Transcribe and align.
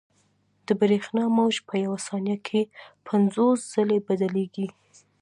د 0.67 0.69
برېښنا 0.81 1.23
موج 1.37 1.55
په 1.67 1.73
یوه 1.85 1.97
ثانیه 2.07 2.37
کې 2.47 2.61
پنځوس 3.07 3.59
ځلې 3.73 3.97
بدلېږي. 4.07 4.67